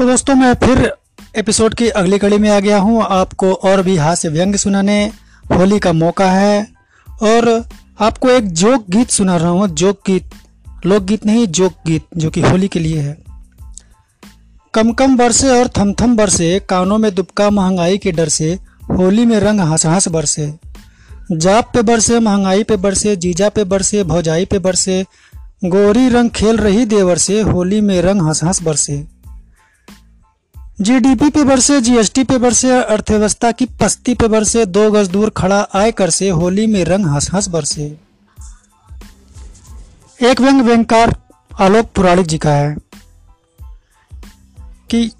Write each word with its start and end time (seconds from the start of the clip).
तो 0.00 0.06
दोस्तों, 0.06 0.34
मैं 0.34 0.54
फिर 0.54 0.92
एपिसोड 1.36 1.74
की 1.74 1.88
अगली 1.88 2.18
कड़ी 2.18 2.38
में 2.38 2.50
आ 2.50 2.60
गया 2.60 2.78
हूँ। 2.78 3.02
आपको 3.02 3.52
और 3.52 3.82
भी 3.82 3.96
हास्य 3.96 4.28
व्यंग 4.28 4.54
सुनाने 4.54 5.10
होली 5.50 5.78
का 5.78 5.92
मौका 5.92 6.30
है। 6.30 6.66
और 7.22 7.68
आपको 8.00 8.30
एक 8.30 8.48
जोक 8.52 8.84
गीत 8.90 9.10
सुना 9.10 9.36
रहा 9.36 9.48
हूँ। 9.48 9.68
जोक 9.68 10.00
गीत, 10.06 10.30
लोकगीत 10.86 11.26
नहीं, 11.26 11.46
जोक 11.46 11.72
गीत, 11.86 12.02
जो 12.16 12.30
कि 12.30 12.40
होली 12.40 12.68
के 12.68 12.78
लिए 12.78 13.00
है। 13.00 13.18
कम 14.74 14.92
कम 14.92 15.16
बरसे 15.16 15.60
और 15.60 15.68
थम 15.68 15.92
थम 15.92 16.16
बरसे, 16.16 16.60
कानों 16.68 16.98
में 16.98 17.14
दुबका 17.14 17.50
महँगाई 17.50 17.98
के 17.98 18.12
डर 18.12 18.28
से, 18.28 18.58
होली 18.90 19.26
में 19.26 19.40
रंग 19.40 19.60
हंस 19.60 19.86
हंस 19.86 20.08
बरसे। 20.08 20.54
जाप 21.32 21.70
पे 21.74 21.82
बरसे, 21.82 22.20
महँगाई 22.20 22.62
पे 22.62 22.76
बरसे, 22.76 23.16
जीजा 23.16 23.48
पे 23.48 23.64
बरसे, 23.64 24.04
भौजाई 24.04 24.44
पे 24.44 24.58
बरसे, 24.58 25.04
गोरी 25.64 26.08
रंग 26.08 26.30
खेल 26.30 26.56
रही 26.56 26.84
देवर 26.84 27.18
से, 27.18 27.40
होली 27.40 27.80
में 27.80 28.02
रंग 28.02 28.22
हंस 28.22 28.44
हंस 28.44 28.62
बरसे। 28.62 29.19
जीडीपी 30.80 31.28
पे 31.30 31.44
बरसे 31.44 31.80
जीएसटी 31.80 32.22
पे 32.24 32.38
बरसे 32.38 32.70
अर्थव्यवस्था 32.70 33.50
की 33.52 33.66
पस्ती 33.80 34.14
पे 34.14 34.28
बरसे 34.28 34.64
दो 34.66 34.90
गज 34.90 35.08
दूर 35.08 35.30
खड़ा 35.30 35.60
आय 35.74 35.92
कर 35.92 36.10
से, 36.10 36.28
होली 36.28 36.66
में 36.66 36.84
रंग 36.84 37.06
हंस 37.06 37.30
हंस 37.34 37.48
बरसे 37.48 37.96
एक 40.20 40.40
व्यंग 40.40 40.62
व्यंगकार 40.62 41.14
आलोक 41.60 41.86
पुराणिक 41.86 42.26
जी 42.26 42.38
का 42.38 42.50
है 42.50 42.76
कि 44.90 45.10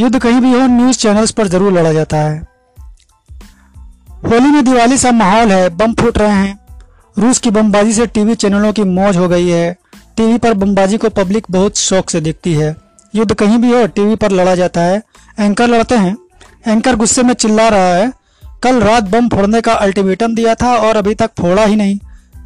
युद्ध 0.00 0.18
कहीं 0.18 0.40
भी 0.40 0.52
हो, 0.52 0.66
न्यूज़ 0.66 0.98
चैनल्स 0.98 1.30
पर 1.30 1.48
ज़रूर 1.48 1.72
लड़ा 1.72 1.92
जाता 1.92 2.16
है। 2.16 2.38
होली 4.24 4.50
में 4.50 4.64
दिवाली 4.64 4.98
सा 4.98 5.12
माहौल 5.12 5.52
है, 5.52 5.68
बम 5.68 5.94
फूट 5.94 6.18
रहे 6.18 6.32
हैं। 6.32 6.58
रूस 7.18 7.38
की 7.38 7.50
बमबाजी 7.50 7.92
से 7.92 8.06
टीवी 8.06 8.34
चैनलों 8.34 8.72
की 8.72 8.84
मौज 8.84 9.16
हो 9.16 9.28
गई 9.28 9.48
है। 9.48 9.76
टीवी 10.16 10.38
पर 10.38 10.54
बमबाजी 10.54 10.96
को 10.96 11.08
पब्लिक 11.08 11.46
बहुत 11.50 11.76
शौक 11.76 12.10
से 12.10 12.20
देखती 12.20 12.54
है। 12.54 12.85
युद्ध 13.14 13.34
कहीं 13.34 13.58
भी 13.58 13.72
हो, 13.72 13.86
टीवी 13.86 14.16
पर 14.16 14.30
लड़ा 14.30 14.54
जाता 14.54 14.80
है। 14.80 15.02
एंकर 15.40 15.66
लड़ते 15.66 15.94
हैं। 15.94 16.16
एंकर 16.66 16.96
गुस्से 16.96 17.22
में 17.22 17.34
चिल्ला 17.34 17.68
रहा 17.68 17.94
है। 17.94 18.12
कल 18.62 18.80
रात 18.80 19.04
बम 19.04 19.28
फोड़ने 19.28 19.60
का 19.60 19.72
अल्टीमेटम 19.72 20.34
दिया 20.34 20.54
था 20.54 20.76
और 20.76 20.96
अभी 20.96 21.14
तक 21.14 21.30
फोड़ा 21.38 21.64
ही 21.64 21.76
नहीं। 21.76 21.98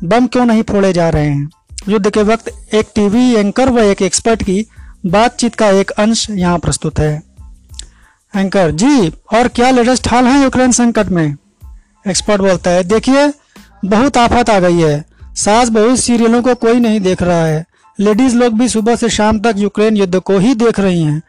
बम 0.04 0.26
क्यों 0.26 0.44
नहीं 0.44 0.62
फोड़े 0.62 0.92
जा 0.92 1.08
रहे 1.08 1.28
हैं? 1.28 1.50
युद्ध 1.88 2.10
के 2.10 2.22
वक्त 2.22 2.74
एक 2.74 2.88
टीवी 2.94 3.34
एंकर 3.34 3.68
व 3.68 3.80
एक 3.80 4.02
एक्सपर्ट 4.02 4.42
की 4.42 4.66
बातचीत 5.06 5.54
का 5.54 5.68
एक 5.68 5.90
अंश 5.90 6.30
यहाँ 6.30 6.58
प्रस्तुत 6.58 6.98
है। 6.98 7.22
एंकर, 8.36 8.70
जी, 8.70 9.08
और 9.08 9.48
क्या 9.48 9.70
लेटेस्ट 9.70 10.08
हाल 10.08 10.24
है 10.24 10.42
यूक्रेन 10.42 10.72
संकट 10.72 11.06
में? 11.06 11.36
एक्सपर्ट 12.08 12.40
बोलता 12.40 12.70
है, 12.70 12.84
देखिए, 12.84 13.32
बहुत 13.84 14.16
आफत 14.16 14.50
आ 14.50 14.60
गई 14.60 14.78
है। 14.78 15.04
सास 15.34 15.68
बहुत 15.68 15.98
सीरियलों 15.98 16.42
को 16.42 16.54
कोई 16.54 16.80
नहीं 16.80 17.00
देख 17.00 17.22
रहा 17.22 17.44
है। 17.44 17.64
लेडीज़ 18.00 18.36
लोग 18.36 18.58
भी 18.58 18.68
सुबह 18.68 18.96
से 18.96 19.08
शाम 19.08 19.38
तक 19.40 19.54
यूक्रेन 19.56 19.96
युद्ध 19.96 20.18
को 20.18 20.38
ही 20.38 20.54
देख 20.54 20.80
रही 20.80 21.02
हैं। 21.02 21.22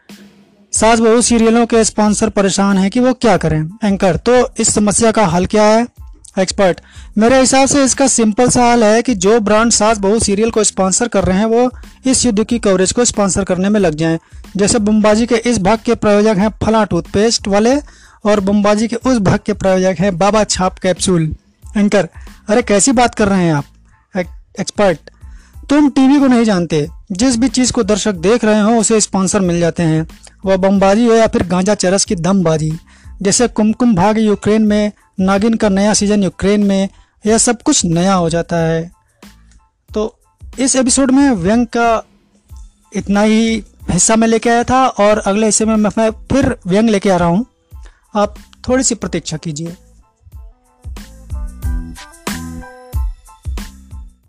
सास 0.74 1.00
बहु 1.00 1.22
सीरियलों 1.22 1.66
के 1.66 1.84
स्पॉन्सर 1.84 2.30
परेशान 2.30 2.78
हैं 2.78 2.92
कि 2.92 3.00
वो 3.00 3.14
क्या 3.14 3.36
करें। 3.38 3.62
एंकर 3.84 4.16
तो 4.18 4.36
इस 4.60 4.74
समस्या 4.74 5.12
का 5.12 5.26
हल 5.26 5.46
क्या 5.46 5.64
है? 5.64 5.88
एक्सपर्ट, 6.40 6.82
मेरे 7.18 7.40
हिसाब 7.40 7.68
से 7.68 7.84
इसका 7.84 8.08
सिंपल 8.08 8.50
सा 8.50 8.72
हल 8.72 8.84
है 8.84 9.02
कि 9.02 9.16
जो 9.16 9.40
ब्रांड 9.40 9.72
सास 9.72 9.98
बहु 9.98 10.20
सीरियल 10.20 10.50
को 10.50 10.64
स्पॉन्सर 10.64 11.08
कर 11.08 11.24
रहे 11.24 11.38
हैं, 11.38 11.46
वो 11.46 11.70
इस 12.06 12.26
युद्ध 12.26 12.44
की 12.44 12.60
कवरेज 12.60 12.92
को 12.92 13.06
स्पॉन्सर 13.06 13.44
करने 13.44 13.70
में 13.70 13.80
लग 13.80 13.96
जाएँ। 13.96 14.20
जैसे 14.58 14.80
बमबाजी 14.80 15.26
के 15.26 15.36
इस 15.36 15.60
भाग 15.60 15.80
के 15.86 15.96
प्रायोजक 15.96 16.38
हैं 16.38 16.50
फला 16.64 16.84
टूथपेस्ट 16.84 17.48
वाले 17.48 17.76
और 18.26 18.40
बमबाजी 18.40 18.88
के 18.88 18.96
उस 18.96 19.18
भाग 19.18 19.40
के 19.46 19.54
प्रायोजक 19.54 20.00
हैं 20.00 20.18
बाबा 20.18 20.44
छाप 20.44 20.80
कैप्सूल। 20.80 21.36
एंकर, 21.78 22.10
अरे 22.50 22.62
कैसी 22.62 22.92
बात 22.92 23.16
कर 23.16 23.28
रहे 23.28 23.44
हैं 23.44 23.54
आप? 23.54 23.66
एक्सपर्ट 24.60 25.11
तुम 25.72 25.90
टीवी 25.90 26.20
को 26.20 26.28
नहीं 26.28 26.44
जानते। 26.44 26.88
जिस 27.12 27.38
भी 27.38 27.48
चीज़ 27.48 27.72
को 27.72 27.84
दर्शक 27.84 28.14
देख 28.14 28.46
रहे 28.46 28.62
हो, 28.62 28.72
उसे 28.72 29.02
स्पॉन्सर 29.02 29.40
मिल 29.40 29.60
जाते 29.60 29.84
हैं। 29.84 30.08
वह 30.46 30.58
बमबाजी 30.58 31.06
हो 31.06 31.14
या 31.14 31.28
फिर 31.28 31.48
गांजा 31.48 31.76
चरस 31.76 32.06
की 32.06 32.16
दमबाजी। 32.16 32.74
जैसे 33.22 33.48
कुमकुम 33.48 33.96
भाग 33.96 34.20
यूक्रेन 34.20 34.62
में, 34.62 34.92
नागिन 35.20 35.54
का 35.54 35.70
नया 35.70 35.94
सीज़न 35.94 36.24
यूक्रेन 36.24 36.64
में, 36.64 36.90
यह 37.26 37.38
सब 37.38 37.62
कुछ 37.62 37.86
नया 37.86 38.14
हो 38.14 38.30
जाता 38.30 38.56
है। 38.56 38.92
तो 39.94 40.20
इस 40.60 40.76
एपिसोड 40.76 41.12
में 41.12 41.32
व्यंग 41.32 41.68
का 41.68 42.04
इतना 42.96 43.22
ही 43.22 43.64
हिस्सा 43.90 44.16
मैं 44.16 44.28
लेके 44.28 44.50
आया 44.50 44.64
था 44.64 44.88
और 44.88 45.20
अगले 45.20 45.46
हिस्से 45.46 45.66
में 45.66 45.76
मैं 45.76 46.10
फिर 46.10 46.58
व्यंग 46.68 46.90
लेके 46.90 47.10
आ 47.10 47.18
रहा 47.18 47.30
हूँ। 47.30 47.46
आप 48.16 48.36
थोड़ी 48.68 48.84
सी 48.84 48.96
प्रतीक्षा 48.96 49.38
कीजिए। 49.38 49.76